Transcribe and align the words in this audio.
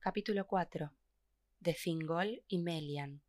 Capítulo 0.00 0.46
4 0.46 0.92
de 1.58 1.74
Fingol 1.74 2.44
y 2.46 2.58
Melian 2.58 3.20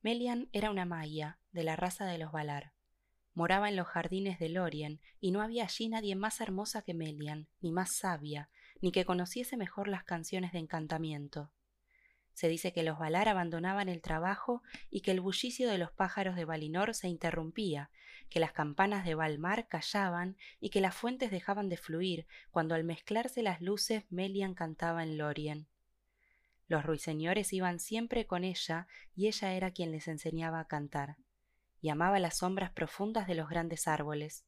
Melian 0.00 0.48
era 0.50 0.72
una 0.72 0.84
maya 0.84 1.38
de 1.52 1.62
la 1.62 1.76
raza 1.76 2.04
de 2.04 2.18
los 2.18 2.32
Valar. 2.32 2.72
Moraba 3.32 3.68
en 3.68 3.76
los 3.76 3.86
jardines 3.86 4.40
de 4.40 4.48
Lorien, 4.48 5.00
y 5.20 5.30
no 5.30 5.40
había 5.40 5.62
allí 5.62 5.88
nadie 5.88 6.16
más 6.16 6.40
hermosa 6.40 6.82
que 6.82 6.94
Melian, 6.94 7.46
ni 7.60 7.70
más 7.70 7.92
sabia, 7.92 8.50
ni 8.80 8.90
que 8.90 9.04
conociese 9.04 9.56
mejor 9.56 9.86
las 9.86 10.02
canciones 10.02 10.50
de 10.50 10.58
encantamiento. 10.58 11.52
Se 12.32 12.48
dice 12.48 12.72
que 12.72 12.82
los 12.82 12.98
Valar 12.98 13.28
abandonaban 13.28 13.88
el 13.88 14.00
trabajo 14.00 14.62
y 14.90 15.02
que 15.02 15.10
el 15.10 15.20
bullicio 15.20 15.68
de 15.68 15.78
los 15.78 15.92
pájaros 15.92 16.36
de 16.36 16.44
Valinor 16.44 16.94
se 16.94 17.08
interrumpía, 17.08 17.90
que 18.30 18.40
las 18.40 18.52
campanas 18.52 19.04
de 19.04 19.14
Valmar 19.14 19.68
callaban 19.68 20.36
y 20.58 20.70
que 20.70 20.80
las 20.80 20.94
fuentes 20.94 21.30
dejaban 21.30 21.68
de 21.68 21.76
fluir 21.76 22.26
cuando 22.50 22.74
al 22.74 22.84
mezclarse 22.84 23.42
las 23.42 23.60
luces 23.60 24.04
Melian 24.10 24.54
cantaba 24.54 25.02
en 25.02 25.18
Lorien. 25.18 25.68
Los 26.66 26.84
ruiseñores 26.86 27.52
iban 27.52 27.78
siempre 27.78 28.26
con 28.26 28.44
ella 28.44 28.86
y 29.14 29.26
ella 29.26 29.52
era 29.52 29.72
quien 29.72 29.92
les 29.92 30.08
enseñaba 30.08 30.60
a 30.60 30.68
cantar, 30.68 31.18
y 31.82 31.90
amaba 31.90 32.18
las 32.18 32.38
sombras 32.38 32.70
profundas 32.70 33.26
de 33.26 33.34
los 33.34 33.50
grandes 33.50 33.86
árboles. 33.86 34.46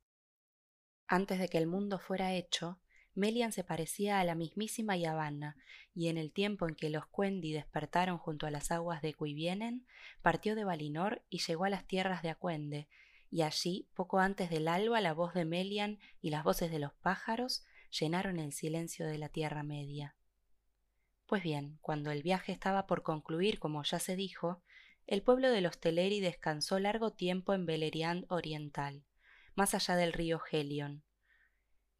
Antes 1.07 1.39
de 1.39 1.49
que 1.49 1.59
el 1.59 1.67
mundo 1.67 1.99
fuera 1.99 2.33
hecho, 2.33 2.81
Melian 3.15 3.53
se 3.53 3.65
parecía 3.65 4.21
a 4.21 4.25
la 4.25 4.35
mismísima 4.35 4.97
Yavanna, 4.97 5.57
y 5.95 6.09
en 6.09 6.19
el 6.19 6.33
tiempo 6.33 6.69
en 6.69 6.75
que 6.75 6.91
los 6.91 7.07
Cuendi 7.07 7.53
despertaron 7.53 8.19
junto 8.19 8.47
a 8.47 8.51
las 8.51 8.71
aguas 8.73 9.03
de 9.03 9.15
Cuivienen, 9.15 9.87
partió 10.23 10.55
de 10.55 10.65
Valinor 10.65 11.23
y 11.31 11.39
llegó 11.39 11.65
a 11.65 11.71
las 11.71 11.87
tierras 11.87 12.23
de 12.23 12.31
Acuende, 12.31 12.89
y 13.31 13.43
allí, 13.43 13.89
poco 13.95 14.19
antes 14.19 14.51
del 14.51 14.69
alba, 14.69 15.01
la 15.01 15.13
voz 15.13 15.35
de 15.35 15.45
Melian 15.45 15.99
y 16.21 16.31
las 16.31 16.45
voces 16.45 16.71
de 16.71 16.79
los 16.79 16.93
pájaros 16.93 17.65
llenaron 17.91 18.39
el 18.39 18.53
silencio 18.53 19.07
de 19.07 19.19
la 19.19 19.29
Tierra 19.29 19.63
Media. 19.63 20.17
Pues 21.27 21.43
bien, 21.43 21.79
cuando 21.81 22.11
el 22.11 22.23
viaje 22.23 22.53
estaba 22.53 22.87
por 22.87 23.03
concluir, 23.03 23.59
como 23.59 23.83
ya 23.83 23.99
se 23.99 24.15
dijo, 24.15 24.63
el 25.07 25.23
pueblo 25.23 25.51
de 25.51 25.61
los 25.61 25.79
Teleri 25.79 26.21
descansó 26.21 26.79
largo 26.79 27.13
tiempo 27.13 27.55
en 27.55 27.67
Beleriand 27.67 28.27
Oriental, 28.29 29.05
más 29.55 29.75
allá 29.75 29.97
del 29.97 30.13
río 30.13 30.41
Helion. 30.51 31.03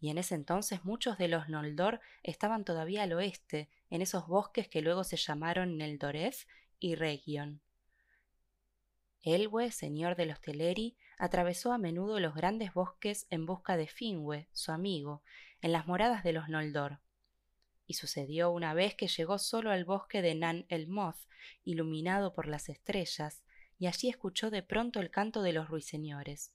Y 0.01 0.11
en 0.11 0.19
ese 0.19 0.35
entonces 0.35 0.85
muchos 0.85 1.19
de 1.19 1.29
los 1.29 1.49
Noldor 1.49 2.01
estaban 2.23 2.65
todavía 2.65 3.05
al 3.05 3.13
oeste, 3.13 3.69
en 3.91 4.03
esos 4.03 4.27
bosques 4.27 4.69
que 4.69 4.83
luego 4.83 5.05
se 5.05 5.17
llamaron 5.17 5.77
Neldoreth 5.77 6.47
y 6.79 6.95
Region. 6.95 7.61
Elwe, 9.23 9.71
señor 9.71 10.17
de 10.17 10.27
los 10.27 10.41
Teleri, 10.41 10.97
atravesó 11.17 11.73
a 11.73 11.79
menudo 11.79 12.21
los 12.21 12.35
grandes 12.35 12.75
bosques 12.75 13.27
en 13.31 13.47
busca 13.47 13.77
de 13.77 13.87
Finwe, 13.87 14.49
su 14.53 14.73
amigo, 14.73 15.23
en 15.63 15.73
las 15.73 15.87
moradas 15.87 16.23
de 16.23 16.33
los 16.33 16.49
Noldor 16.49 16.99
y 17.87 17.95
sucedió 17.95 18.51
una 18.51 18.75
vez 18.75 18.95
que 18.95 19.09
llegó 19.09 19.39
solo 19.39 19.71
al 19.71 19.85
bosque 19.85 20.23
de 20.23 20.35
Nan 20.35 20.67
el 20.69 20.89
Moth, 20.89 21.19
iluminado 21.65 22.33
por 22.33 22.47
las 22.47 22.69
estrellas, 22.69 23.43
y 23.79 23.87
allí 23.87 24.09
escuchó 24.09 24.51
de 24.51 24.63
pronto 24.63 25.01
el 25.01 25.11
canto 25.11 25.43
de 25.43 25.53
los 25.53 25.69
ruiseñores. 25.69 26.53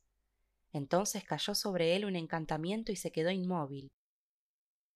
Entonces 0.71 1.23
cayó 1.23 1.55
sobre 1.55 1.95
él 1.95 2.05
un 2.05 2.15
encantamiento 2.15 2.91
y 2.91 2.95
se 2.95 3.11
quedó 3.11 3.31
inmóvil. 3.31 3.91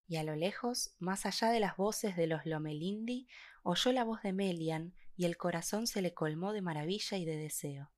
Y 0.08 0.18
a 0.18 0.24
lo 0.24 0.36
lejos, 0.36 0.94
más 1.00 1.26
allá 1.26 1.50
de 1.50 1.60
las 1.60 1.78
voces 1.78 2.16
de 2.16 2.28
los 2.28 2.46
Lomelindi, 2.46 3.28
oyó 3.64 3.92
la 3.92 4.04
voz 4.04 4.22
de 4.22 4.34
Melian 4.34 4.94
y 5.16 5.26
el 5.26 5.38
corazón 5.38 5.88
se 5.88 6.02
le 6.02 6.14
colmó 6.14 6.54
de 6.54 6.62
maravilla 6.62 7.18
y 7.18 7.26
de 7.26 7.38
deseo. 7.38 7.92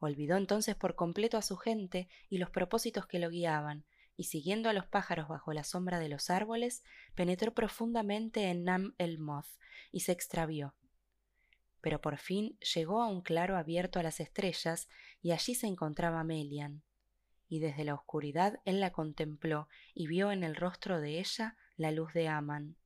Olvidó 0.00 0.36
entonces 0.36 0.76
por 0.76 0.94
completo 0.94 1.36
a 1.36 1.42
su 1.42 1.56
gente 1.56 2.08
y 2.28 2.38
los 2.38 2.50
propósitos 2.50 3.06
que 3.06 3.18
lo 3.18 3.28
guiaban, 3.28 3.84
y 4.16 4.24
siguiendo 4.24 4.68
a 4.68 4.72
los 4.72 4.86
pájaros 4.86 5.28
bajo 5.28 5.52
la 5.52 5.64
sombra 5.64 6.00
de 6.00 6.08
los 6.08 6.30
árboles, 6.30 6.82
penetró 7.14 7.54
profundamente 7.54 8.48
en 8.50 8.64
Nam 8.64 8.94
el 8.98 9.18
Moth 9.18 9.46
y 9.92 10.00
se 10.00 10.12
extravió. 10.12 10.74
Pero 11.80 12.00
por 12.00 12.18
fin 12.18 12.58
llegó 12.74 13.02
a 13.02 13.08
un 13.08 13.22
claro 13.22 13.56
abierto 13.56 14.00
a 14.00 14.02
las 14.02 14.18
estrellas 14.18 14.88
y 15.20 15.32
allí 15.32 15.54
se 15.54 15.66
encontraba 15.66 16.24
Melian. 16.24 16.82
Y 17.48 17.60
desde 17.60 17.84
la 17.84 17.94
oscuridad 17.94 18.60
él 18.64 18.80
la 18.80 18.92
contempló 18.92 19.68
y 19.94 20.06
vio 20.06 20.30
en 20.32 20.44
el 20.44 20.54
rostro 20.54 21.00
de 21.00 21.18
ella 21.18 21.56
la 21.76 21.90
luz 21.90 22.12
de 22.12 22.28
Aman. 22.28 22.76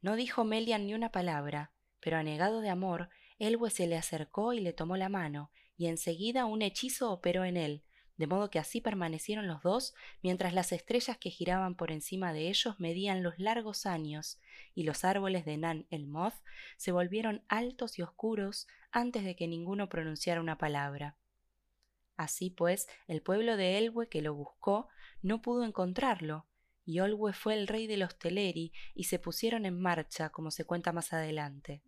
No 0.00 0.16
dijo 0.16 0.44
Melian 0.44 0.86
ni 0.86 0.94
una 0.94 1.10
palabra, 1.10 1.72
pero 2.00 2.16
anegado 2.16 2.60
de 2.60 2.70
amor, 2.70 3.10
Elwe 3.38 3.70
se 3.70 3.86
le 3.86 3.96
acercó 3.96 4.52
y 4.52 4.60
le 4.60 4.72
tomó 4.72 4.96
la 4.96 5.08
mano, 5.08 5.50
y 5.76 5.86
enseguida 5.86 6.44
un 6.44 6.62
hechizo 6.62 7.10
operó 7.10 7.44
en 7.44 7.56
él, 7.56 7.84
de 8.16 8.26
modo 8.26 8.50
que 8.50 8.58
así 8.58 8.80
permanecieron 8.80 9.46
los 9.46 9.62
dos 9.62 9.94
mientras 10.22 10.52
las 10.52 10.72
estrellas 10.72 11.16
que 11.18 11.30
giraban 11.30 11.76
por 11.76 11.92
encima 11.92 12.32
de 12.32 12.48
ellos 12.48 12.78
medían 12.80 13.22
los 13.22 13.38
largos 13.38 13.86
años, 13.86 14.40
y 14.74 14.82
los 14.82 15.04
árboles 15.04 15.44
de 15.44 15.56
Nan 15.56 15.86
el 15.90 16.06
Moth 16.06 16.34
se 16.76 16.90
volvieron 16.92 17.44
altos 17.48 17.98
y 17.98 18.02
oscuros 18.02 18.66
antes 18.90 19.24
de 19.24 19.36
que 19.36 19.46
ninguno 19.46 19.88
pronunciara 19.88 20.40
una 20.40 20.58
palabra. 20.58 21.16
Así 22.18 22.50
pues, 22.50 22.88
el 23.06 23.22
pueblo 23.22 23.56
de 23.56 23.78
Elwe 23.78 24.08
que 24.08 24.22
lo 24.22 24.34
buscó 24.34 24.88
no 25.22 25.40
pudo 25.40 25.62
encontrarlo, 25.64 26.46
y 26.84 26.98
Olwe 26.98 27.32
fue 27.32 27.54
el 27.54 27.68
rey 27.68 27.86
de 27.86 27.96
los 27.96 28.18
Teleri 28.18 28.72
y 28.92 29.04
se 29.04 29.20
pusieron 29.20 29.64
en 29.66 29.80
marcha, 29.80 30.30
como 30.30 30.50
se 30.50 30.64
cuenta 30.64 30.92
más 30.92 31.12
adelante. 31.12 31.80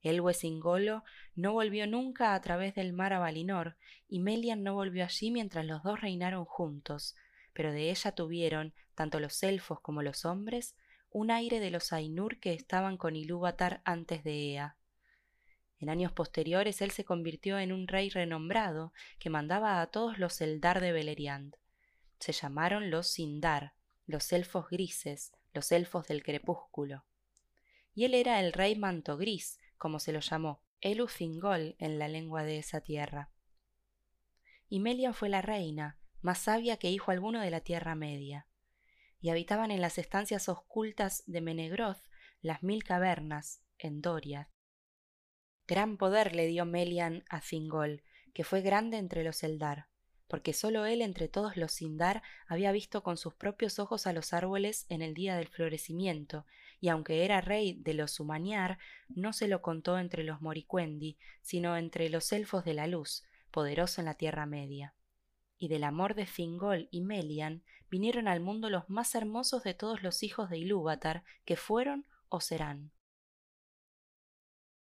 El 0.00 0.22
Huesingolo 0.22 1.04
no 1.34 1.52
volvió 1.52 1.86
nunca 1.86 2.34
a 2.34 2.40
través 2.40 2.74
del 2.76 2.94
mar 2.94 3.12
a 3.12 3.18
Valinor, 3.18 3.76
y 4.08 4.20
Melian 4.20 4.62
no 4.62 4.72
volvió 4.72 5.04
allí 5.04 5.30
mientras 5.30 5.66
los 5.66 5.82
dos 5.82 6.00
reinaron 6.00 6.46
juntos, 6.46 7.14
pero 7.52 7.70
de 7.70 7.90
ella 7.90 8.12
tuvieron, 8.12 8.72
tanto 8.94 9.20
los 9.20 9.42
elfos 9.42 9.80
como 9.82 10.00
los 10.02 10.24
hombres, 10.24 10.76
un 11.10 11.30
aire 11.30 11.60
de 11.60 11.70
los 11.70 11.92
Ainur 11.92 12.40
que 12.40 12.54
estaban 12.54 12.96
con 12.96 13.16
Ilúvatar 13.16 13.82
antes 13.84 14.24
de 14.24 14.52
Ea. 14.52 14.77
En 15.78 15.90
años 15.90 16.12
posteriores 16.12 16.82
él 16.82 16.90
se 16.90 17.04
convirtió 17.04 17.58
en 17.58 17.72
un 17.72 17.86
rey 17.86 18.10
renombrado 18.10 18.92
que 19.18 19.30
mandaba 19.30 19.80
a 19.80 19.86
todos 19.88 20.18
los 20.18 20.40
Eldar 20.40 20.80
de 20.80 20.92
Beleriand. 20.92 21.56
Se 22.18 22.32
llamaron 22.32 22.90
los 22.90 23.08
Sindar, 23.08 23.74
los 24.06 24.32
elfos 24.32 24.68
grises, 24.70 25.32
los 25.52 25.70
elfos 25.70 26.08
del 26.08 26.22
crepúsculo. 26.22 27.04
Y 27.94 28.04
él 28.04 28.14
era 28.14 28.40
el 28.40 28.52
rey 28.52 28.76
manto 28.76 29.16
gris, 29.16 29.58
como 29.76 30.00
se 30.00 30.12
lo 30.12 30.20
llamó, 30.20 30.62
Elufingol 30.80 31.76
en 31.78 31.98
la 31.98 32.08
lengua 32.08 32.42
de 32.42 32.58
esa 32.58 32.80
tierra. 32.80 33.30
Y 34.68 34.80
Melian 34.80 35.14
fue 35.14 35.28
la 35.28 35.42
reina, 35.42 35.98
más 36.20 36.38
sabia 36.38 36.76
que 36.76 36.90
hijo 36.90 37.10
alguno 37.10 37.40
de 37.40 37.50
la 37.50 37.60
Tierra 37.60 37.94
Media, 37.94 38.46
y 39.20 39.30
habitaban 39.30 39.70
en 39.70 39.80
las 39.80 39.98
estancias 39.98 40.48
oscultas 40.48 41.22
de 41.26 41.40
Menegroth 41.40 42.02
las 42.40 42.62
mil 42.62 42.84
cavernas, 42.84 43.62
en 43.78 44.00
Doriath. 44.00 44.48
Gran 45.68 45.96
poder 45.96 46.34
le 46.34 46.46
dio 46.46 46.64
Melian 46.64 47.22
a 47.28 47.40
Fingol, 47.40 48.02
que 48.34 48.42
fue 48.42 48.62
grande 48.62 48.96
entre 48.96 49.22
los 49.22 49.44
Eldar 49.44 49.86
porque 50.28 50.52
sólo 50.52 50.84
él 50.84 51.02
entre 51.02 51.26
todos 51.26 51.56
los 51.56 51.72
Sindar 51.72 52.22
había 52.46 52.70
visto 52.70 53.02
con 53.02 53.16
sus 53.16 53.34
propios 53.34 53.78
ojos 53.78 54.06
a 54.06 54.12
los 54.12 54.32
árboles 54.32 54.86
en 54.90 55.02
el 55.02 55.14
día 55.14 55.36
del 55.36 55.48
florecimiento, 55.48 56.44
y 56.80 56.90
aunque 56.90 57.24
era 57.24 57.40
rey 57.40 57.72
de 57.82 57.94
los 57.94 58.20
Humaniar, 58.20 58.78
no 59.08 59.32
se 59.32 59.48
lo 59.48 59.62
contó 59.62 59.98
entre 59.98 60.22
los 60.22 60.40
Moricuendi, 60.40 61.16
sino 61.40 61.76
entre 61.76 62.10
los 62.10 62.30
elfos 62.30 62.64
de 62.64 62.74
la 62.74 62.86
luz, 62.86 63.24
poderoso 63.50 64.00
en 64.00 64.04
la 64.04 64.14
Tierra 64.14 64.46
Media. 64.46 64.94
Y 65.56 65.68
del 65.68 65.82
amor 65.82 66.14
de 66.14 66.26
Fingol 66.26 66.88
y 66.92 67.00
Melian 67.00 67.64
vinieron 67.90 68.28
al 68.28 68.40
mundo 68.40 68.70
los 68.70 68.88
más 68.88 69.14
hermosos 69.14 69.64
de 69.64 69.74
todos 69.74 70.02
los 70.02 70.22
hijos 70.22 70.50
de 70.50 70.58
Ilúvatar, 70.58 71.24
que 71.46 71.56
fueron 71.56 72.06
o 72.28 72.40
serán. 72.40 72.92